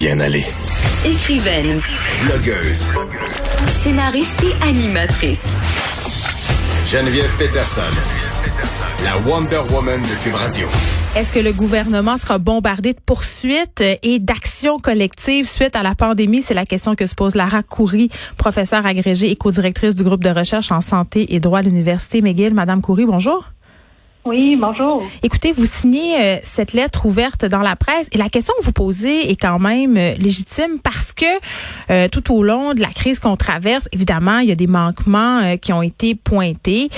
Bien 0.00 0.18
aller. 0.18 0.46
Écrivaine, 1.04 1.78
Blogueuse. 2.24 2.86
scénariste 3.82 4.42
et 4.42 4.64
animatrice. 4.66 5.44
Geneviève 6.86 7.30
Peterson. 7.36 7.82
La 9.04 9.18
Wonder 9.18 9.60
Woman 9.70 10.00
de 10.00 10.24
Cube 10.24 10.36
Radio. 10.36 10.66
Est-ce 11.14 11.30
que 11.30 11.38
le 11.38 11.52
gouvernement 11.52 12.16
sera 12.16 12.38
bombardé 12.38 12.94
de 12.94 13.00
poursuites 13.04 13.82
et 14.02 14.18
d'actions 14.20 14.78
collectives 14.78 15.46
suite 15.46 15.76
à 15.76 15.82
la 15.82 15.94
pandémie? 15.94 16.40
C'est 16.40 16.54
la 16.54 16.64
question 16.64 16.94
que 16.94 17.04
se 17.04 17.14
pose 17.14 17.34
Lara 17.34 17.62
Coury, 17.62 18.08
professeure 18.38 18.86
agrégée 18.86 19.30
et 19.30 19.36
co-directrice 19.36 19.94
du 19.94 20.02
groupe 20.02 20.24
de 20.24 20.30
recherche 20.30 20.72
en 20.72 20.80
santé 20.80 21.34
et 21.34 21.40
droit 21.40 21.58
à 21.58 21.62
l'Université 21.62 22.22
McGill. 22.22 22.54
Madame 22.54 22.80
Coury, 22.80 23.04
bonjour. 23.04 23.50
Oui, 24.26 24.54
bonjour. 24.60 25.02
Écoutez, 25.22 25.50
vous 25.50 25.64
signez 25.64 26.20
euh, 26.20 26.36
cette 26.42 26.74
lettre 26.74 27.06
ouverte 27.06 27.46
dans 27.46 27.60
la 27.60 27.74
presse 27.74 28.06
et 28.12 28.18
la 28.18 28.28
question 28.28 28.52
que 28.60 28.64
vous 28.66 28.72
posez 28.72 29.30
est 29.30 29.36
quand 29.36 29.58
même 29.58 29.96
euh, 29.96 30.14
légitime 30.16 30.78
parce 30.84 31.14
que 31.14 31.24
euh, 31.90 32.06
tout 32.06 32.34
au 32.34 32.42
long 32.42 32.74
de 32.74 32.82
la 32.82 32.88
crise 32.88 33.18
qu'on 33.18 33.38
traverse, 33.38 33.88
évidemment, 33.92 34.40
il 34.40 34.50
y 34.50 34.52
a 34.52 34.56
des 34.56 34.66
manquements 34.66 35.56
qui 35.56 35.72
ont 35.72 35.80
été 35.80 36.14
pointés. 36.14 36.90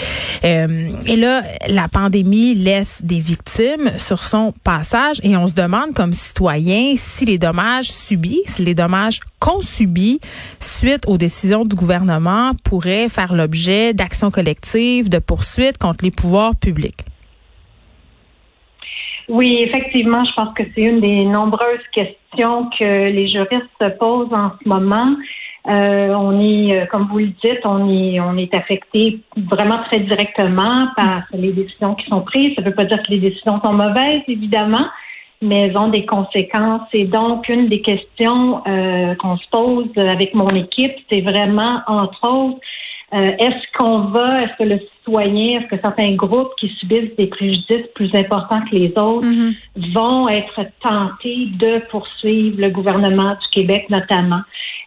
et 0.43 1.17
là, 1.17 1.43
la 1.69 1.87
pandémie 1.87 2.55
laisse 2.55 3.03
des 3.05 3.21
victimes 3.21 3.93
sur 3.99 4.25
son 4.25 4.53
passage 4.65 5.21
et 5.23 5.37
on 5.37 5.47
se 5.47 5.55
demande 5.55 5.95
comme 5.95 6.15
citoyen 6.15 6.95
si 6.97 7.25
les 7.25 7.39
dommages 7.39 7.91
subis, 7.93 8.43
si 8.47 8.65
les 8.65 8.75
dommages 8.75 9.21
qu'on 9.39 9.61
subit 9.61 10.21
suite 10.59 11.05
aux 11.07 11.19
décisions 11.19 11.63
du 11.63 11.77
gouvernement 11.77 12.53
pourraient 12.65 13.09
faire 13.09 13.33
l'objet 13.33 13.95
d'actions 13.95 14.33
collectives, 14.33 15.09
de 15.09 15.19
poursuites 15.19 15.79
contre 15.79 16.05
les 16.05 16.11
pouvoirs 16.11 16.57
publics. 16.57 17.05
Oui, 19.33 19.57
effectivement, 19.61 20.23
je 20.27 20.33
pense 20.35 20.53
que 20.53 20.63
c'est 20.75 20.83
une 20.83 21.01
des 21.01 21.25
nombreuses 21.25 21.81
questions 21.91 22.69
que 22.79 22.85
les 22.85 23.29
juristes 23.29 23.65
se 23.81 23.89
posent 23.97 24.35
en 24.35 24.53
ce 24.63 24.69
moment. 24.69 25.17
Euh, 25.69 26.09
on 26.09 26.39
est, 26.39 26.83
euh, 26.83 26.85
comme 26.85 27.09
vous 27.11 27.17
le 27.17 27.33
dites, 27.43 27.65
on 27.65 27.89
est, 27.89 28.21
on 28.21 28.37
est 28.37 28.55
affecté 28.55 29.21
vraiment 29.35 29.79
très 29.85 30.01
directement 30.01 30.89
par 30.99 31.23
les 31.33 31.51
décisions 31.51 31.95
qui 31.95 32.07
sont 32.11 32.21
prises. 32.21 32.55
Ça 32.57 32.61
ne 32.61 32.67
veut 32.67 32.75
pas 32.75 32.85
dire 32.85 33.03
que 33.03 33.11
les 33.11 33.21
décisions 33.21 33.59
sont 33.65 33.73
mauvaises, 33.73 34.21
évidemment, 34.29 34.85
mais 35.41 35.63
elles 35.63 35.79
ont 35.79 35.89
des 35.89 36.05
conséquences. 36.05 36.89
Et 36.93 37.07
donc, 37.07 37.49
une 37.49 37.69
des 37.69 37.81
questions 37.81 38.63
euh, 38.67 39.15
qu'on 39.15 39.39
se 39.39 39.49
pose 39.51 39.89
avec 39.97 40.35
mon 40.35 40.51
équipe, 40.51 40.93
c'est 41.09 41.23
vraiment, 41.23 41.81
entre 41.87 42.29
autres, 42.29 42.61
euh, 43.15 43.33
est-ce 43.39 43.79
qu'on 43.79 44.01
va, 44.07 44.43
est-ce 44.43 44.57
que 44.59 44.65
le 44.65 44.81
citoyen, 44.97 45.61
est-ce 45.61 45.67
que 45.69 45.83
certains 45.83 46.15
groupes 46.15 46.53
qui 46.59 46.69
subissent 46.79 47.15
des 47.19 47.27
préjudices 47.27 47.89
plus 47.95 48.15
importants 48.15 48.63
que 48.71 48.75
les 48.77 48.89
autres 48.97 49.23
Mm-hmm. 49.23 49.93
vont 49.95 50.29
être 50.29 50.61
tentés 50.83 51.49
de 51.59 51.79
poursuivre 51.91 52.61
le 52.61 52.71
gouvernement 52.71 53.33
du 53.33 53.49
Québec 53.51 53.87
notamment? 53.91 54.41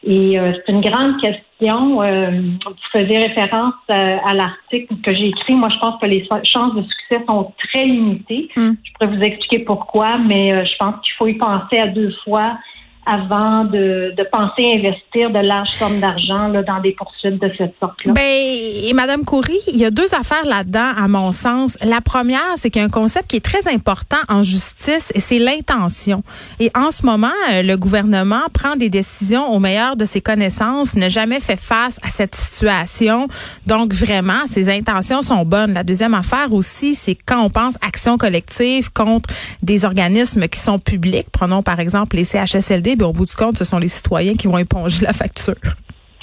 Et 0.03 0.39
euh, 0.39 0.53
c'est 0.53 0.71
une 0.71 0.81
grande 0.81 1.19
question. 1.19 2.01
Euh, 2.01 2.29
vous 2.65 2.73
faisiez 2.91 3.17
référence 3.17 3.73
euh, 3.91 4.17
à 4.23 4.33
l'article 4.33 4.95
que 5.03 5.15
j'ai 5.15 5.29
écrit. 5.29 5.55
Moi, 5.55 5.69
je 5.71 5.79
pense 5.79 5.99
que 5.99 6.05
les 6.05 6.27
chances 6.43 6.75
de 6.75 6.83
succès 6.83 7.23
sont 7.27 7.53
très 7.69 7.85
limitées. 7.85 8.49
Mm. 8.55 8.71
Je 8.83 8.91
pourrais 8.93 9.15
vous 9.15 9.23
expliquer 9.23 9.59
pourquoi, 9.59 10.17
mais 10.19 10.53
euh, 10.53 10.65
je 10.65 10.75
pense 10.77 10.95
qu'il 11.03 11.13
faut 11.17 11.27
y 11.27 11.33
penser 11.35 11.79
à 11.79 11.87
deux 11.87 12.13
fois 12.23 12.57
avant 13.05 13.65
de, 13.65 14.13
de 14.15 14.23
penser 14.31 14.73
investir 14.75 15.29
de 15.29 15.39
larges 15.39 15.71
sommes 15.71 15.99
d'argent 15.99 16.49
dans 16.49 16.81
des 16.81 16.91
poursuites 16.91 17.41
de 17.41 17.51
cette 17.57 17.75
sorte-là? 17.79 18.13
Ben, 18.13 18.21
et 18.21 18.93
Madame 18.93 19.23
Coury, 19.23 19.59
il 19.67 19.77
y 19.77 19.85
a 19.85 19.91
deux 19.91 20.13
affaires 20.13 20.45
là-dedans, 20.45 20.91
à 20.97 21.07
mon 21.07 21.31
sens. 21.31 21.77
La 21.83 22.01
première, 22.01 22.41
c'est 22.55 22.69
qu'il 22.69 22.81
y 22.81 22.83
a 22.83 22.87
un 22.87 22.91
concept 22.91 23.29
qui 23.29 23.37
est 23.37 23.45
très 23.45 23.67
important 23.73 24.17
en 24.29 24.43
justice, 24.43 25.11
et 25.15 25.19
c'est 25.19 25.39
l'intention. 25.39 26.23
Et 26.59 26.71
en 26.75 26.91
ce 26.91 27.05
moment, 27.05 27.27
euh, 27.51 27.61
le 27.61 27.77
gouvernement 27.77 28.43
prend 28.53 28.75
des 28.75 28.89
décisions 28.89 29.51
au 29.51 29.59
meilleur 29.59 29.95
de 29.95 30.05
ses 30.05 30.21
connaissances, 30.21 30.95
n'a 30.95 31.09
jamais 31.09 31.39
fait 31.39 31.59
face 31.59 31.99
à 32.03 32.09
cette 32.09 32.35
situation. 32.35 33.27
Donc, 33.65 33.93
vraiment, 33.93 34.47
ses 34.47 34.69
intentions 34.69 35.21
sont 35.21 35.45
bonnes. 35.45 35.73
La 35.73 35.83
deuxième 35.83 36.13
affaire 36.13 36.53
aussi, 36.53 36.95
c'est 36.95 37.15
quand 37.15 37.43
on 37.43 37.49
pense 37.49 37.75
action 37.81 38.17
collective 38.17 38.91
contre 38.91 39.29
des 39.61 39.85
organismes 39.85 40.47
qui 40.47 40.59
sont 40.59 40.79
publics, 40.79 41.27
prenons 41.31 41.63
par 41.63 41.79
exemple 41.79 42.15
les 42.15 42.23
CHSLD, 42.23 42.94
ben, 42.95 43.05
au 43.05 43.13
bout 43.13 43.25
du 43.25 43.35
compte, 43.35 43.57
ce 43.57 43.63
sont 43.63 43.77
les 43.77 43.87
citoyens 43.87 44.33
qui 44.33 44.47
vont 44.47 44.57
éponger 44.57 45.05
la 45.05 45.13
facture. 45.13 45.55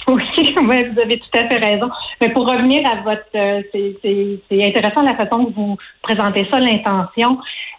Oui, 0.07 0.23
ouais, 0.67 0.89
vous 0.89 0.99
avez 0.99 1.19
tout 1.19 1.39
à 1.39 1.47
fait 1.47 1.57
raison. 1.57 1.89
Mais 2.21 2.29
pour 2.29 2.49
revenir 2.49 2.81
à 2.89 3.01
votre, 3.01 3.23
euh, 3.35 3.61
c'est- 3.71 4.63
intéressant 4.63 5.01
la 5.01 5.15
façon 5.15 5.45
que 5.45 5.53
vous 5.53 5.77
présentez 6.01 6.47
ça, 6.51 6.59
l'intention. 6.59 7.37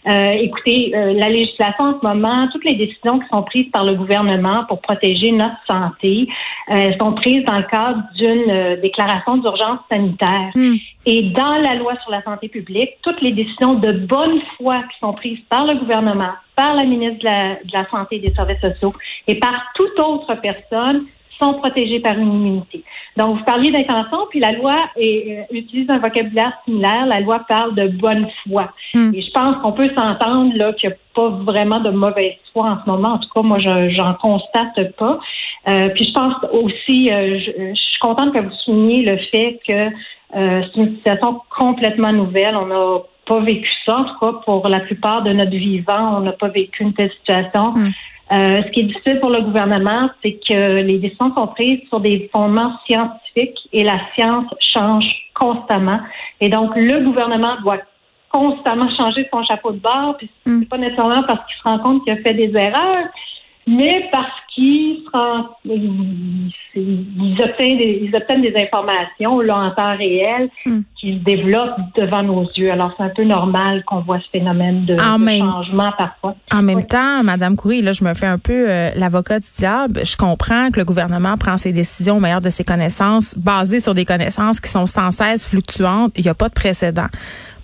Euh, 0.09 0.31
écoutez, 0.33 0.93
euh, 0.95 1.15
la 1.15 1.29
législation 1.29 1.85
en 1.85 2.01
ce 2.01 2.07
moment, 2.07 2.49
toutes 2.53 2.65
les 2.65 2.75
décisions 2.75 3.19
qui 3.19 3.27
sont 3.33 3.43
prises 3.43 3.71
par 3.71 3.85
le 3.85 3.95
gouvernement 3.95 4.65
pour 4.69 4.81
protéger 4.83 5.33
notre 5.33 5.57
santé 5.69 6.29
euh, 6.71 6.93
sont 7.01 7.13
prises 7.15 7.45
dans 7.45 7.57
le 7.57 7.65
cadre 7.65 8.03
d'une 8.17 8.51
euh, 8.51 8.77
déclaration 8.81 9.39
d'urgence 9.39 9.81
sanitaire. 9.91 10.51
Hmm. 10.55 10.75
Et 11.07 11.23
dans 11.31 11.57
la 11.57 11.75
loi 11.75 11.95
sur 12.03 12.11
la 12.11 12.23
santé 12.23 12.49
publique, 12.49 12.91
toutes 13.03 13.21
les 13.23 13.33
décisions 13.33 13.75
de 13.75 13.93
bonne 13.93 14.41
foi 14.57 14.83
qui 14.93 14.99
sont 15.01 15.15
prises 15.15 15.41
par 15.49 15.65
le 15.67 15.75
gouvernement, 15.77 16.33
par 16.57 16.75
la 16.75 16.85
ministre 16.85 17.21
de 17.21 17.25
la, 17.25 17.55
de 17.55 17.73
la 17.73 17.89
Santé 17.91 18.17
et 18.17 18.21
des 18.21 18.35
Services 18.35 18.61
sociaux 18.61 18.93
et 19.27 19.37
par 19.37 19.73
toute 19.75 19.99
autre 20.01 20.35
personne 20.41 21.07
sont 21.41 21.55
protégées 21.55 22.01
par 22.01 22.19
une 22.19 22.33
immunité. 22.33 22.83
Donc, 23.17 23.39
vous 23.39 23.45
parliez 23.45 23.71
d'intention, 23.71 24.27
puis 24.31 24.41
la 24.41 24.53
loi 24.53 24.77
est, 24.97 25.39
euh, 25.39 25.57
utilise 25.57 25.89
un 25.91 25.99
vocabulaire 25.99 26.53
similaire. 26.65 27.07
La 27.07 27.21
loi 27.21 27.41
parle 27.49 27.75
de 27.75 27.89
bonne 27.89 28.29
foi. 28.43 28.73
Hmm. 28.95 29.13
Et 29.15 29.23
je 29.23 29.31
pense 29.31 29.57
qu'on 29.63 29.73
peut 29.73 29.91
s'entendre 29.97 30.57
là 30.57 30.73
qu'il 30.73 30.91
n'y 30.91 30.95
a 30.95 30.99
pas 31.15 31.29
vraiment 31.29 31.81
de 31.81 31.91
mauvaise 31.91 32.35
foi 32.53 32.71
en 32.71 32.85
ce 32.85 32.91
moment. 32.91 33.15
En 33.15 33.19
tout 33.19 33.29
cas, 33.35 33.43
moi, 33.43 33.59
je 33.59 33.91
j'en 33.91 34.15
constate 34.15 34.97
pas. 34.97 35.19
Euh, 35.69 35.89
puis 35.91 36.05
je 36.05 36.13
pense 36.13 36.35
aussi, 36.53 37.11
euh, 37.11 37.39
je, 37.39 37.53
je 37.71 37.81
suis 37.81 37.99
contente 38.01 38.35
que 38.35 38.41
vous 38.41 38.53
souligniez 38.65 39.05
le 39.05 39.17
fait 39.31 39.61
que 39.67 39.91
euh, 40.37 40.63
c'est 40.75 40.81
une 40.81 40.97
situation 40.97 41.41
complètement 41.57 42.13
nouvelle. 42.13 42.57
On 42.57 42.67
n'a 42.67 43.03
pas 43.27 43.41
vécu 43.41 43.69
ça, 43.87 43.99
en 43.99 44.05
tout 44.05 44.19
cas 44.21 44.33
pour 44.45 44.69
la 44.69 44.81
plupart 44.81 45.23
de 45.23 45.33
notre 45.33 45.51
vivant, 45.51 46.19
on 46.19 46.21
n'a 46.21 46.33
pas 46.33 46.49
vécu 46.49 46.83
une 46.83 46.93
telle 46.93 47.11
situation. 47.13 47.73
Mm. 47.73 47.93
Euh, 48.33 48.63
ce 48.63 48.71
qui 48.71 48.81
est 48.81 48.85
difficile 48.85 49.21
pour 49.21 49.31
le 49.31 49.43
gouvernement, 49.43 50.09
c'est 50.23 50.39
que 50.49 50.81
les 50.81 50.99
décisions 50.99 51.35
sont 51.35 51.47
prises 51.49 51.81
sur 51.89 52.01
des 52.01 52.31
fondements 52.33 52.73
scientifiques 52.87 53.59
et 53.73 53.85
la 53.85 54.01
science 54.15 54.47
change 54.61 55.05
constamment. 55.35 56.01
Et 56.41 56.49
donc, 56.49 56.75
le 56.75 57.05
gouvernement 57.05 57.57
doit 57.63 57.81
constamment 58.31 58.89
changer 58.97 59.29
son 59.31 59.45
chapeau 59.45 59.73
de 59.73 59.79
bord, 59.79 60.17
puis 60.17 60.29
Mm. 60.47 60.61
c'est 60.61 60.69
pas 60.69 60.79
nécessairement 60.79 61.23
parce 61.23 61.47
qu'il 61.47 61.57
se 61.57 61.63
rend 61.65 61.79
compte 61.79 62.03
qu'il 62.05 62.13
a 62.13 62.17
fait 62.17 62.35
des 62.35 62.53
erreurs, 62.57 63.07
mais 63.67 64.09
parce 64.11 64.33
qu'ils 64.55 64.99
se 65.05 65.11
rend- 65.13 65.49
ils, 65.65 67.37
obtiennent 67.43 67.79
des, 67.79 68.01
ils 68.03 68.13
obtiennent 68.15 68.43
des 68.43 68.55
informations 68.57 69.41
là, 69.41 69.57
en 69.57 69.71
temps 69.73 69.97
réel 69.97 70.49
Mm. 70.67 70.81
qui 71.01 71.13
se 71.13 71.17
développent 71.19 71.77
devant 71.97 72.23
nos 72.23 72.45
yeux. 72.57 72.71
Alors, 72.71 72.93
c'est 72.97 73.03
un 73.05 73.09
peu 73.11 73.25
normal 73.25 73.83
qu'on 73.87 74.01
voit 74.01 74.21
ce 74.21 74.29
phénomène 74.31 74.85
de, 74.87 74.95
En 75.01 75.19
de 75.19 75.25
même- 75.25 75.41
changement 75.41 75.91
parfois. 75.99 76.37
En 76.53 76.63
même 76.63 76.79
Oui. 76.79 76.87
temps, 76.87 77.23
Madame 77.23 77.57
Coury, 77.57 77.83
là, 77.83 77.93
je 77.93 78.05
me 78.05 78.15
fais 78.15 78.27
un 78.27 78.39
peu 78.39 78.67
euh, 78.69 78.91
l'avocat 78.97 79.41
du 79.41 79.49
diable. 79.59 80.01
Je 80.05 80.17
comprends 80.17 80.71
que 80.71 80.79
le 80.79 80.85
gouvernement 80.85 81.37
prend 81.37 81.57
ses 81.59 81.73
décisions 81.73 82.17
au 82.17 82.21
meilleur 82.21 82.41
de 82.41 82.51
ses 82.51 82.65
connaissances, 82.65 83.37
basées 83.37 83.81
sur 83.81 83.95
des 83.95 84.05
connaissances 84.05 84.61
qui 84.61 84.71
sont 84.71 84.87
sans 84.87 85.11
cesse 85.11 85.49
fluctuantes. 85.49 86.13
Il 86.17 86.23
n'y 86.25 86.31
a 86.31 86.35
pas 86.35 86.49
de 86.49 86.55
précédent. 86.55 87.07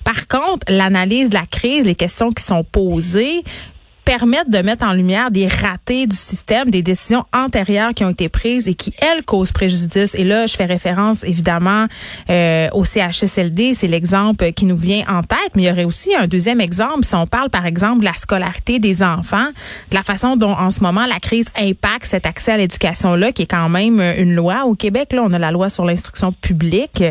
Par 0.05 0.27
contre, 0.29 0.65
l'analyse 0.69 1.29
de 1.31 1.35
la 1.35 1.45
crise, 1.47 1.85
les 1.87 1.95
questions 1.95 2.31
qui 2.31 2.43
sont 2.43 2.65
posées, 2.65 3.43
permettent 4.05 4.51
de 4.51 4.59
mettre 4.59 4.85
en 4.85 4.93
lumière 4.93 5.31
des 5.31 5.49
ratés 5.49 6.07
du 6.07 6.17
système, 6.17 6.71
des 6.71 6.83
décisions 6.83 7.25
antérieures 7.33 7.95
qui 7.95 8.05
ont 8.05 8.11
été 8.11 8.29
prises 8.29 8.69
et 8.69 8.75
qui, 8.75 8.93
elles, 8.99 9.25
causent 9.25 9.53
préjudice. 9.53 10.15
Et 10.15 10.25
là, 10.25 10.47
je 10.47 10.57
fais 10.57 10.65
référence, 10.65 11.25
évidemment, 11.25 11.87
euh, 12.29 12.69
au 12.73 12.85
CHSLD. 12.85 13.75
C'est 13.75 13.89
l'exemple 13.89 14.53
qui 14.53 14.65
nous 14.65 14.77
vient 14.77 15.03
en 15.09 15.23
tête. 15.23 15.53
Mais 15.55 15.63
il 15.63 15.67
y 15.67 15.71
aurait 15.71 15.85
aussi 15.85 16.15
un 16.15 16.27
deuxième 16.27 16.61
exemple. 16.61 17.05
Si 17.05 17.15
on 17.15 17.27
parle, 17.27 17.51
par 17.51 17.67
exemple, 17.67 18.01
de 18.01 18.05
la 18.05 18.15
scolarité 18.15 18.79
des 18.79 19.03
enfants, 19.03 19.49
de 19.91 19.95
la 19.95 20.03
façon 20.03 20.37
dont, 20.37 20.53
en 20.53 20.71
ce 20.71 20.81
moment, 20.81 21.07
la 21.07 21.21
crise 21.21 21.47
impacte 21.57 22.07
cet 22.07 22.27
accès 22.27 22.53
à 22.53 22.57
l'éducation-là, 22.57 23.33
qui 23.33 23.43
est 23.43 23.51
quand 23.51 23.69
même 23.69 24.01
euh, 24.01 24.15
une 24.19 24.35
loi. 24.35 24.65
Au 24.67 24.75
Québec, 24.75 25.13
là, 25.13 25.23
on 25.25 25.33
a 25.33 25.39
la 25.39 25.51
loi 25.51 25.69
sur 25.69 25.85
l'instruction 25.85 26.33
publique. 26.33 27.05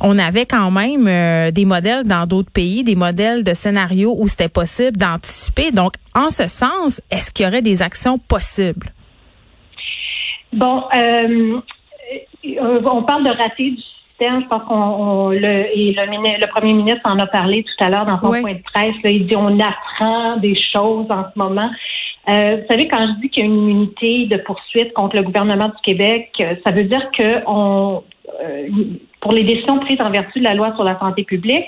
On 0.00 0.18
avait 0.18 0.46
quand 0.46 0.70
même 0.70 1.06
euh, 1.06 1.50
des 1.50 1.64
modèles 1.64 2.04
dans 2.04 2.26
d'autres 2.26 2.50
pays, 2.50 2.84
des 2.84 2.94
modèles 2.94 3.44
de 3.44 3.54
scénarios 3.54 4.16
où 4.18 4.28
c'était 4.28 4.48
possible 4.48 4.96
d'anticiper. 4.96 5.70
Donc, 5.70 5.94
en 6.18 6.30
ce 6.30 6.48
sens, 6.48 7.00
est-ce 7.10 7.32
qu'il 7.32 7.46
y 7.46 7.48
aurait 7.48 7.62
des 7.62 7.82
actions 7.82 8.18
possibles? 8.18 8.88
Bon, 10.52 10.84
euh, 10.94 11.60
on 12.86 13.02
parle 13.02 13.24
de 13.24 13.30
raté 13.30 13.70
du 13.70 13.76
système. 13.82 14.42
Je 14.42 14.48
pense 14.48 14.62
qu'on 14.64 14.74
on- 14.76 15.28
le, 15.30 15.66
et 15.76 15.92
le, 15.92 16.46
premier 16.48 16.72
ministre 16.74 17.02
en 17.04 17.18
a 17.18 17.26
parlé 17.26 17.62
tout 17.64 17.84
à 17.84 17.90
l'heure 17.90 18.06
dans 18.06 18.18
son 18.20 18.30
Oui. 18.30 18.40
point 18.40 18.54
de 18.54 18.62
presse. 18.62 18.94
là. 19.04 19.10
il 19.10 19.26
dit 19.26 19.36
on 19.36 19.60
apprend 19.60 20.36
des 20.38 20.56
choses 20.72 21.06
en 21.10 21.24
ce 21.24 21.38
moment. 21.38 21.70
Euh, 22.28 22.56
vous 22.56 22.66
savez, 22.68 22.88
quand 22.88 23.00
je 23.02 23.20
dis 23.20 23.30
qu'il 23.30 23.44
y 23.44 23.46
a 23.46 23.50
une 23.50 23.68
immunité 23.68 24.26
de 24.26 24.36
poursuite 24.38 24.92
contre 24.94 25.16
le 25.16 25.22
gouvernement 25.22 25.68
du 25.68 25.80
Québec, 25.82 26.30
euh, 26.40 26.54
ça 26.66 26.72
veut 26.72 26.84
dire 26.84 27.10
que 27.16 27.42
on, 27.46 28.02
euh, 28.42 28.68
pour 29.20 29.32
les 29.32 29.44
décisions 29.44 29.78
prises 29.80 30.00
en 30.00 30.10
vertu 30.10 30.40
de 30.40 30.44
la 30.44 30.54
loi 30.54 30.74
sur 30.74 30.84
la 30.84 30.98
santé 30.98 31.24
publique, 31.24 31.64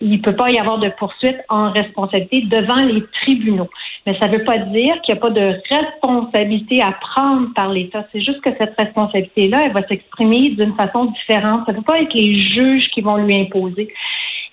il 0.00 0.12
ne 0.12 0.18
peut 0.18 0.34
pas 0.34 0.50
y 0.50 0.58
avoir 0.58 0.78
de 0.78 0.88
poursuite 0.98 1.36
en 1.48 1.70
responsabilité 1.72 2.40
devant 2.42 2.82
les 2.82 3.04
tribunaux. 3.22 3.68
Mais 4.06 4.18
ça 4.18 4.28
ne 4.28 4.38
veut 4.38 4.44
pas 4.44 4.58
dire 4.58 5.00
qu'il 5.02 5.14
n'y 5.14 5.18
a 5.18 5.22
pas 5.22 5.30
de 5.30 5.60
responsabilité 5.68 6.82
à 6.82 6.92
prendre 6.92 7.52
par 7.54 7.70
l'État. 7.70 8.06
C'est 8.12 8.22
juste 8.22 8.40
que 8.40 8.50
cette 8.58 8.74
responsabilité-là, 8.78 9.66
elle 9.66 9.72
va 9.72 9.86
s'exprimer 9.86 10.50
d'une 10.50 10.74
façon 10.74 11.06
différente. 11.06 11.66
Ça 11.66 11.72
ne 11.72 11.78
peut 11.78 11.84
pas 11.84 12.00
être 12.00 12.14
les 12.14 12.40
juges 12.40 12.88
qui 12.90 13.02
vont 13.02 13.16
lui 13.16 13.36
imposer. 13.36 13.92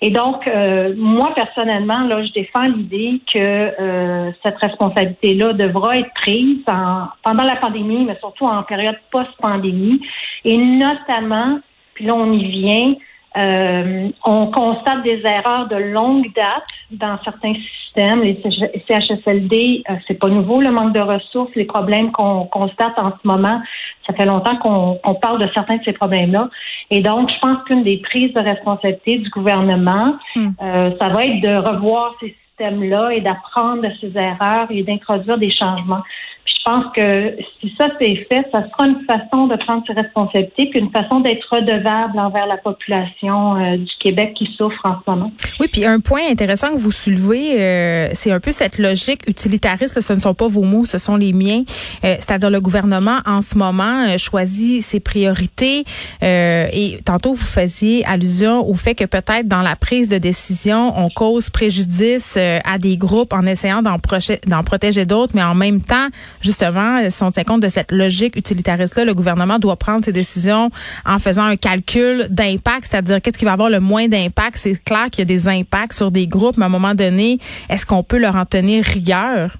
Et 0.00 0.10
donc, 0.10 0.46
euh, 0.46 0.94
moi, 0.96 1.32
personnellement, 1.34 2.00
là, 2.00 2.24
je 2.24 2.32
défends 2.32 2.66
l'idée 2.66 3.20
que 3.32 3.38
euh, 3.38 4.30
cette 4.44 4.56
responsabilité-là 4.58 5.54
devra 5.54 5.96
être 5.96 6.12
prise 6.14 6.58
pendant 6.64 7.44
la 7.44 7.56
pandémie, 7.56 8.04
mais 8.04 8.16
surtout 8.20 8.44
en 8.44 8.62
période 8.62 8.96
post-pandémie. 9.10 10.00
Et 10.44 10.56
notamment, 10.56 11.58
puis 11.94 12.04
là, 12.04 12.14
on 12.14 12.32
y 12.32 12.44
vient, 12.44 12.94
euh, 13.36 14.08
on 14.24 14.46
constate 14.46 15.02
des 15.02 15.20
erreurs 15.24 15.68
de 15.68 15.76
longue 15.76 16.32
date 16.34 16.64
dans 16.90 17.18
certains 17.22 17.54
systèmes. 17.54 18.22
Les 18.22 18.40
CHSLD, 18.88 19.82
euh, 19.88 19.94
c'est 20.06 20.14
pas 20.14 20.28
nouveau 20.28 20.60
le 20.60 20.70
manque 20.70 20.94
de 20.94 21.00
ressources, 21.00 21.50
les 21.54 21.66
problèmes 21.66 22.10
qu'on 22.10 22.46
constate 22.46 22.98
en 22.98 23.10
ce 23.10 23.28
moment. 23.28 23.60
Ça 24.06 24.14
fait 24.14 24.24
longtemps 24.24 24.56
qu'on 24.56 25.14
parle 25.16 25.40
de 25.40 25.48
certains 25.52 25.76
de 25.76 25.84
ces 25.84 25.92
problèmes-là. 25.92 26.48
Et 26.90 27.00
donc, 27.00 27.30
je 27.30 27.38
pense 27.40 27.62
qu'une 27.64 27.84
des 27.84 27.98
prises 27.98 28.32
de 28.32 28.40
responsabilité 28.40 29.18
du 29.18 29.28
gouvernement, 29.30 30.16
hmm. 30.34 30.48
euh, 30.62 30.90
ça 30.98 31.08
va 31.08 31.24
être 31.24 31.40
de 31.42 31.70
revoir 31.70 32.14
ces 32.20 32.34
systèmes-là 32.48 33.10
et 33.10 33.20
d'apprendre 33.20 33.82
de 33.82 33.90
ces 34.00 34.16
erreurs 34.16 34.68
et 34.70 34.82
d'introduire 34.82 35.38
des 35.38 35.50
changements 35.50 36.02
je 36.48 36.72
pense 36.72 36.92
que 36.94 37.36
si 37.60 37.74
ça 37.76 37.88
c'est 38.00 38.14
fait, 38.30 38.46
ça 38.52 38.62
sera 38.68 38.86
une 38.86 39.04
façon 39.04 39.48
de 39.48 39.56
prendre 39.56 39.82
ses 39.86 39.92
responsabilités, 39.92 40.66
puis 40.66 40.78
une 40.78 40.90
façon 40.90 41.20
d'être 41.20 41.44
redevable 41.50 42.18
envers 42.18 42.46
la 42.46 42.56
population 42.56 43.56
euh, 43.56 43.76
du 43.76 43.92
Québec 43.98 44.34
qui 44.38 44.46
souffre 44.56 44.80
en 44.84 44.94
ce 44.94 45.10
moment. 45.10 45.32
Oui, 45.58 45.66
puis 45.66 45.84
un 45.84 45.98
point 45.98 46.20
intéressant 46.30 46.72
que 46.72 46.78
vous 46.78 46.92
soulevez, 46.92 47.60
euh, 47.60 48.08
c'est 48.12 48.30
un 48.30 48.38
peu 48.38 48.52
cette 48.52 48.78
logique 48.78 49.28
utilitariste. 49.28 50.00
ce 50.00 50.12
ne 50.12 50.20
sont 50.20 50.34
pas 50.34 50.46
vos 50.46 50.62
mots, 50.62 50.84
ce 50.84 50.98
sont 50.98 51.16
les 51.16 51.32
miens. 51.32 51.64
Euh, 52.04 52.14
c'est-à-dire 52.20 52.50
le 52.50 52.60
gouvernement 52.60 53.18
en 53.26 53.40
ce 53.40 53.58
moment 53.58 54.16
choisit 54.18 54.82
ses 54.82 55.00
priorités. 55.00 55.84
et 56.22 57.00
tantôt 57.04 57.34
vous 57.34 57.44
faisiez 57.46 58.04
allusion 58.04 58.68
au 58.68 58.74
fait 58.74 58.94
que 58.94 59.04
peut-être 59.04 59.48
dans 59.48 59.62
la 59.62 59.74
prise 59.74 60.08
de 60.08 60.18
décision, 60.18 60.92
on 60.96 61.08
cause 61.10 61.50
préjudice 61.50 62.36
à 62.36 62.78
des 62.78 62.96
groupes 62.96 63.32
en 63.32 63.44
essayant 63.46 63.82
d'en 63.82 64.62
protéger 64.62 65.06
d'autres, 65.06 65.34
mais 65.34 65.42
en 65.42 65.54
même 65.54 65.80
temps, 65.80 66.08
justement, 66.40 67.00
tient 67.32 67.47
compte 67.48 67.62
de 67.62 67.68
cette 67.70 67.92
logique 67.92 68.36
utilitariste-là, 68.36 69.06
le 69.06 69.14
gouvernement 69.14 69.58
doit 69.58 69.76
prendre 69.76 70.04
ses 70.04 70.12
décisions 70.12 70.70
en 71.06 71.18
faisant 71.18 71.44
un 71.44 71.56
calcul 71.56 72.26
d'impact, 72.28 72.88
c'est-à-dire 72.90 73.22
qu'est-ce 73.22 73.38
qui 73.38 73.46
va 73.46 73.52
avoir 73.52 73.70
le 73.70 73.80
moins 73.80 74.06
d'impact. 74.06 74.58
C'est 74.58 74.74
clair 74.84 75.06
qu'il 75.10 75.20
y 75.20 75.22
a 75.22 75.24
des 75.24 75.48
impacts 75.48 75.94
sur 75.94 76.10
des 76.10 76.26
groupes, 76.26 76.58
mais 76.58 76.64
à 76.64 76.66
un 76.66 76.70
moment 76.70 76.94
donné, 76.94 77.38
est-ce 77.70 77.86
qu'on 77.86 78.02
peut 78.02 78.18
leur 78.18 78.36
en 78.36 78.44
tenir 78.44 78.84
rigueur? 78.84 79.56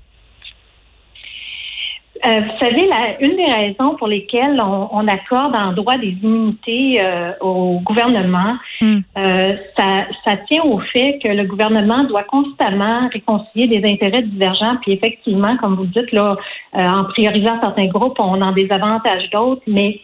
Euh, 2.26 2.40
vous 2.40 2.66
savez, 2.66 2.86
la, 2.86 3.20
une 3.20 3.36
des 3.36 3.52
raisons 3.52 3.94
pour 3.96 4.08
lesquelles 4.08 4.60
on, 4.60 5.06
accorde 5.06 5.54
en 5.56 5.72
droit 5.72 5.96
des 5.96 6.16
immunités 6.22 7.00
euh, 7.00 7.32
au 7.40 7.80
gouvernement, 7.80 8.56
hmm. 8.80 8.98
euh, 9.16 9.54
ça, 9.76 10.06
ça, 10.24 10.36
tient 10.48 10.62
au 10.64 10.80
fait 10.80 11.18
que 11.22 11.28
le 11.28 11.44
gouvernement 11.44 12.04
doit 12.04 12.24
constamment 12.24 13.08
réconcilier 13.12 13.66
des 13.68 13.88
intérêts 13.88 14.22
divergents. 14.22 14.76
Puis 14.82 14.92
effectivement, 14.92 15.56
comme 15.62 15.76
vous 15.76 15.86
dites, 15.86 16.12
là, 16.12 16.36
en 16.74 17.04
priorisant 17.04 17.60
certains 17.60 17.86
groupes, 17.86 18.18
on 18.18 18.40
en 18.42 18.52
désavantage 18.52 19.30
d'autres. 19.30 19.62
Mais 19.66 20.00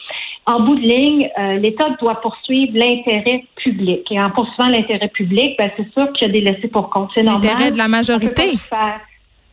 en 0.47 0.61
bout 0.61 0.77
de 0.77 0.83
ligne, 0.83 1.31
l'État 1.61 1.91
doit 2.01 2.21
poursuivre 2.21 2.73
l'intérêt 2.75 3.45
public. 3.57 4.07
Et 4.11 4.21
en 4.21 4.31
poursuivant 4.31 4.69
l'intérêt 4.69 5.09
public, 5.09 5.57
ben, 5.59 5.71
c'est 5.77 5.93
sûr 5.99 6.13
qu'il 6.13 6.29
y 6.29 6.31
a 6.31 6.33
des 6.33 6.41
laissés 6.41 6.69
pour 6.69 6.91
compte. 6.91 7.11
C'est 7.15 7.23
normal. 7.23 7.43
L'intérêt 7.43 7.71
de 7.71 7.79
la 7.79 7.89
majorité. 7.89 8.59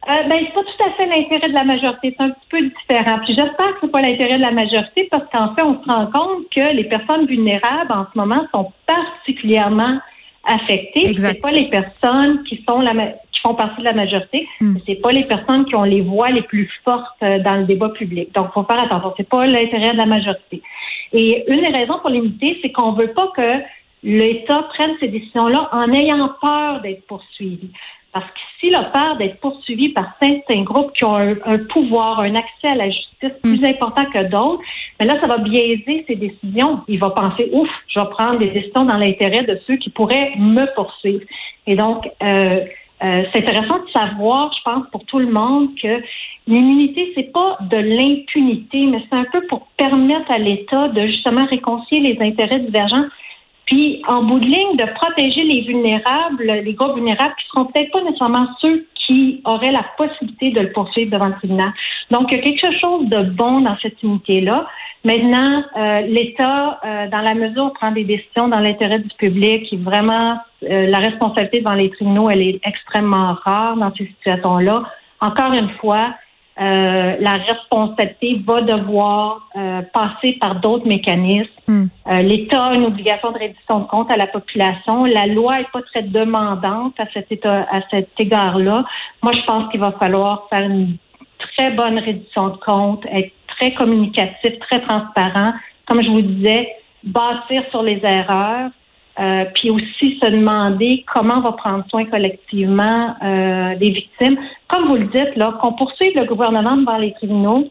Euh, 0.09 0.23
ben, 0.27 0.39
c'est 0.45 0.53
pas 0.53 0.63
tout 0.63 0.83
à 0.83 0.91
fait 0.93 1.05
l'intérêt 1.05 1.49
de 1.49 1.53
la 1.53 1.63
majorité, 1.63 2.15
c'est 2.17 2.23
un 2.23 2.31
petit 2.31 2.47
peu 2.49 2.61
différent. 2.61 3.19
Puis 3.23 3.35
j'espère 3.35 3.73
que 3.73 3.77
c'est 3.81 3.91
pas 3.91 4.01
l'intérêt 4.01 4.37
de 4.37 4.43
la 4.43 4.51
majorité 4.51 5.07
parce 5.11 5.25
qu'en 5.31 5.53
fait, 5.53 5.61
on 5.61 5.81
se 5.83 5.87
rend 5.87 6.07
compte 6.07 6.49
que 6.55 6.73
les 6.73 6.85
personnes 6.85 7.27
vulnérables 7.27 7.91
en 7.91 8.07
ce 8.11 8.17
moment 8.17 8.43
sont 8.51 8.71
particulièrement 8.87 9.99
affectées. 10.43 11.15
C'est 11.15 11.39
pas 11.39 11.51
les 11.51 11.69
personnes 11.69 12.43
qui 12.43 12.63
sont 12.67 12.81
la 12.81 12.93
qui 13.31 13.39
font 13.41 13.55
partie 13.55 13.79
de 13.79 13.85
la 13.85 13.93
majorité, 13.93 14.47
hmm. 14.59 14.77
c'est 14.85 14.95
pas 14.95 15.11
les 15.11 15.23
personnes 15.23 15.65
qui 15.65 15.75
ont 15.75 15.83
les 15.83 16.01
voix 16.01 16.29
les 16.29 16.41
plus 16.41 16.69
fortes 16.83 17.05
euh, 17.23 17.39
dans 17.39 17.55
le 17.55 17.63
débat 17.63 17.89
public. 17.89 18.33
Donc, 18.35 18.51
faut 18.53 18.63
faire 18.63 18.83
attention. 18.83 19.13
C'est 19.17 19.29
pas 19.29 19.45
l'intérêt 19.45 19.93
de 19.93 19.97
la 19.97 20.05
majorité. 20.05 20.61
Et 21.13 21.43
une 21.47 21.61
des 21.61 21.77
raisons 21.77 21.99
pour 21.99 22.09
limiter, 22.09 22.59
c'est 22.61 22.71
qu'on 22.71 22.91
veut 22.91 23.13
pas 23.13 23.31
que 23.35 23.63
l'État 24.03 24.63
prenne 24.73 24.91
ces 24.99 25.07
décisions-là 25.07 25.69
en 25.71 25.91
ayant 25.93 26.29
peur 26.41 26.81
d'être 26.81 27.05
poursuivi. 27.07 27.71
Parce 28.13 28.25
que 28.25 28.39
s'il 28.59 28.75
a 28.75 28.83
peur 28.85 29.17
d'être 29.17 29.39
poursuivi 29.39 29.89
par 29.89 30.11
certains 30.21 30.63
groupes 30.63 30.91
qui 30.93 31.05
ont 31.05 31.15
un, 31.15 31.57
pouvoir, 31.69 32.19
un 32.19 32.35
accès 32.35 32.67
à 32.67 32.75
la 32.75 32.89
justice 32.89 33.31
plus 33.41 33.61
mm. 33.61 33.65
important 33.65 34.05
que 34.05 34.23
d'autres, 34.29 34.61
mais 34.99 35.05
là, 35.05 35.17
ça 35.21 35.27
va 35.27 35.37
biaiser 35.37 36.03
ses 36.07 36.15
décisions. 36.15 36.81
Il 36.87 36.99
va 36.99 37.11
penser, 37.11 37.49
ouf, 37.53 37.69
je 37.87 37.99
vais 37.99 38.09
prendre 38.09 38.39
des 38.39 38.49
décisions 38.49 38.85
dans 38.85 38.97
l'intérêt 38.97 39.43
de 39.43 39.59
ceux 39.65 39.77
qui 39.77 39.89
pourraient 39.89 40.33
me 40.37 40.65
poursuivre. 40.75 41.23
Et 41.67 41.75
donc, 41.75 42.05
euh, 42.21 42.65
euh, 43.03 43.17
c'est 43.33 43.39
intéressant 43.47 43.79
de 43.79 43.89
savoir, 43.91 44.51
je 44.53 44.61
pense, 44.63 44.85
pour 44.91 45.05
tout 45.05 45.19
le 45.19 45.31
monde, 45.31 45.69
que 45.81 46.01
l'immunité, 46.47 47.13
c'est 47.15 47.31
pas 47.31 47.57
de 47.61 47.77
l'impunité, 47.77 48.85
mais 48.87 49.01
c'est 49.09 49.17
un 49.17 49.25
peu 49.31 49.41
pour 49.47 49.67
permettre 49.77 50.29
à 50.29 50.37
l'État 50.37 50.89
de 50.89 51.07
justement 51.07 51.45
réconcilier 51.45 52.13
les 52.13 52.27
intérêts 52.27 52.59
divergents 52.59 53.05
puis, 53.71 54.01
en 54.09 54.23
bout 54.23 54.39
de 54.39 54.47
ligne, 54.47 54.75
de 54.75 54.85
protéger 54.95 55.43
les 55.43 55.61
vulnérables, 55.61 56.43
les 56.43 56.73
groupes 56.73 56.95
vulnérables 56.95 57.33
qui 57.39 57.47
seront 57.47 57.67
peut-être 57.67 57.89
pas 57.89 58.01
nécessairement 58.01 58.47
ceux 58.59 58.85
qui 58.95 59.41
auraient 59.45 59.71
la 59.71 59.85
possibilité 59.97 60.51
de 60.51 60.59
le 60.59 60.73
poursuivre 60.73 61.09
devant 61.09 61.27
le 61.27 61.35
tribunal. 61.35 61.71
Donc, 62.09 62.27
il 62.29 62.37
y 62.37 62.41
a 62.41 62.43
quelque 62.43 62.77
chose 62.81 63.07
de 63.07 63.21
bon 63.29 63.61
dans 63.61 63.77
cette 63.81 64.03
unité-là. 64.03 64.67
Maintenant, 65.05 65.63
euh, 65.77 66.01
l'État, 66.01 66.81
euh, 66.83 67.07
dans 67.07 67.21
la 67.21 67.33
mesure 67.33 67.67
où 67.67 67.69
prend 67.69 67.91
des 67.91 68.03
décisions 68.03 68.49
dans 68.49 68.59
l'intérêt 68.59 68.99
du 68.99 69.15
public, 69.17 69.73
vraiment, 69.79 70.37
euh, 70.69 70.87
la 70.87 70.97
responsabilité 70.97 71.61
devant 71.61 71.75
les 71.75 71.91
tribunaux, 71.91 72.29
elle 72.29 72.41
est 72.41 72.59
extrêmement 72.65 73.37
rare 73.45 73.77
dans 73.77 73.95
ces 73.95 74.05
situations-là. 74.05 74.83
Encore 75.21 75.53
une 75.53 75.69
fois, 75.79 76.13
euh, 76.59 77.15
la 77.19 77.33
responsabilité 77.33 78.41
va 78.45 78.61
devoir 78.61 79.47
euh, 79.55 79.81
passer 79.93 80.33
par 80.33 80.55
d'autres 80.55 80.85
mécanismes. 80.85 81.49
Hmm. 81.67 81.85
Euh, 82.11 82.21
L'État 82.21 82.65
a 82.65 82.73
une 82.73 82.85
obligation 82.85 83.31
de 83.31 83.37
réduction 83.37 83.79
de 83.79 83.85
compte 83.85 84.11
à 84.11 84.17
la 84.17 84.27
population. 84.27 85.05
La 85.05 85.27
loi 85.27 85.59
n'est 85.59 85.67
pas 85.71 85.81
très 85.83 86.03
demandante 86.03 86.99
à 86.99 87.05
cet, 87.13 87.31
état, 87.31 87.65
à 87.71 87.81
cet 87.89 88.09
égard-là. 88.19 88.83
Moi, 89.23 89.31
je 89.33 89.45
pense 89.45 89.71
qu'il 89.71 89.79
va 89.79 89.91
falloir 89.93 90.47
faire 90.49 90.61
une 90.61 90.97
très 91.39 91.71
bonne 91.71 91.97
réduction 91.97 92.49
de 92.49 92.57
compte, 92.57 93.05
être 93.05 93.31
très 93.47 93.73
communicatif, 93.73 94.59
très 94.59 94.81
transparent. 94.81 95.53
Comme 95.87 96.03
je 96.03 96.09
vous 96.09 96.21
disais, 96.21 96.69
bâtir 97.03 97.63
sur 97.71 97.81
les 97.81 98.01
erreurs, 98.03 98.71
euh, 99.19 99.45
puis 99.55 99.69
aussi 99.69 100.17
se 100.21 100.29
demander 100.29 101.03
comment 101.13 101.35
on 101.37 101.41
va 101.41 101.51
prendre 101.51 101.85
soin 101.89 102.05
collectivement 102.05 103.15
euh, 103.21 103.75
des 103.75 103.91
victimes. 103.91 104.37
Comme 104.71 104.87
vous 104.87 104.95
le 104.95 105.07
dites, 105.07 105.35
là, 105.35 105.57
qu'on 105.61 105.73
poursuive 105.73 106.13
le 106.15 106.25
gouvernement 106.25 106.77
devant 106.77 106.97
les 106.97 107.13
tribunaux, 107.13 107.69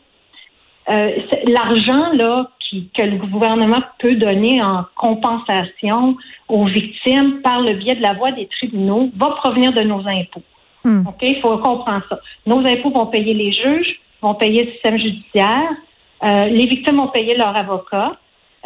euh, 0.89 1.11
l'argent 1.47 2.13
là 2.13 2.51
que 2.95 3.03
le 3.03 3.17
gouvernement 3.17 3.83
peut 3.99 4.15
donner 4.15 4.63
en 4.63 4.85
compensation 4.95 6.17
aux 6.49 6.67
victimes 6.67 7.41
par 7.43 7.63
le 7.63 7.75
biais 7.75 7.97
de 7.97 8.03
la 8.03 8.13
voie 8.13 8.31
des 8.31 8.47
tribunaux 8.47 9.11
va 9.17 9.31
provenir 9.43 9.73
de 9.73 9.81
nos 9.81 10.07
impôts. 10.07 10.43
Hmm. 10.85 11.05
Ok, 11.07 11.19
il 11.23 11.41
faut 11.41 11.59
comprendre 11.59 12.05
ça. 12.09 12.21
Nos 12.47 12.65
impôts 12.65 12.91
vont 12.91 13.07
payer 13.07 13.35
les 13.35 13.53
juges, 13.53 14.01
vont 14.23 14.35
payer 14.35 14.65
le 14.65 14.73
système 14.73 14.99
judiciaire, 14.99 15.69
les 16.23 16.67
victimes 16.67 16.99
vont 16.99 17.09
payer 17.09 17.37
leurs 17.37 17.57
avocats. 17.57 18.13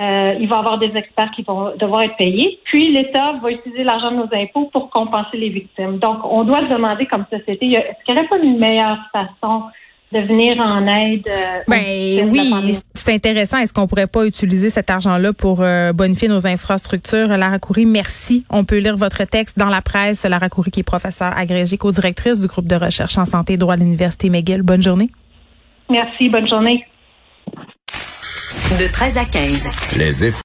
Euh, 0.01 0.35
il 0.41 0.49
va 0.49 0.57
y 0.57 0.59
avoir 0.59 0.79
des 0.79 0.91
experts 0.97 1.31
qui 1.37 1.43
vont 1.43 1.73
devoir 1.77 2.03
être 2.03 2.17
payés. 2.17 2.59
Puis 2.65 2.93
l'État 2.93 3.35
va 3.41 3.51
utiliser 3.53 3.85
l'argent 3.85 4.11
de 4.11 4.17
nos 4.17 4.29
impôts 4.33 4.69
pour 4.73 4.91
compenser 4.91 5.37
les 5.37 5.51
victimes. 5.51 5.99
Donc, 5.99 6.19
on 6.25 6.43
doit 6.43 6.63
se 6.63 6.73
demander 6.75 7.07
comme 7.07 7.25
société, 7.31 7.71
est-ce 7.71 8.05
qu'il 8.05 8.15
n'y 8.15 8.21
aurait 8.21 8.29
pas 8.29 8.39
une 8.39 8.59
meilleure 8.59 8.99
façon 9.13 9.65
de 10.15 10.21
venir 10.21 10.57
en 10.61 10.87
aide. 10.87 11.29
Euh, 11.29 11.61
ben 11.67 12.31
oui, 12.31 12.79
c'est 12.95 13.13
intéressant. 13.13 13.59
Est-ce 13.59 13.73
qu'on 13.73 13.87
pourrait 13.87 14.07
pas 14.07 14.25
utiliser 14.27 14.71
cet 14.71 14.89
argent-là 14.89 15.33
pour 15.33 15.61
euh, 15.61 15.93
bonifier 15.93 16.29
nos 16.29 16.47
infrastructures? 16.47 17.29
Lara 17.29 17.59
Coury, 17.59 17.85
merci. 17.85 18.45
On 18.49 18.65
peut 18.65 18.79
lire 18.79 18.97
votre 18.97 19.25
texte 19.25 19.59
dans 19.59 19.69
la 19.69 19.83
presse. 19.83 20.25
Lara 20.25 20.49
Coury, 20.49 20.71
qui 20.71 20.81
est 20.81 20.85
professeure 20.85 21.37
agrégée, 21.37 21.79
co-directrice 21.79 22.41
du 22.41 22.47
groupe 22.47 22.69
de 22.69 22.77
recherche 22.77 23.19
en 23.19 23.25
santé 23.25 23.55
et 23.55 23.57
droit 23.57 23.75
à 23.75 23.77
l'Université 23.77 24.31
McGill. 24.31 24.63
Bonne 24.63 24.83
journée. 24.83 25.09
Merci, 25.91 26.29
bonne 26.29 26.49
journée 26.49 26.87
de 28.77 28.87
13 28.87 29.17
à 29.19 29.25
15. 29.25 29.65
Les 29.97 30.25